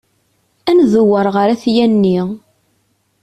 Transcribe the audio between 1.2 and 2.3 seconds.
ɣer At Yanni.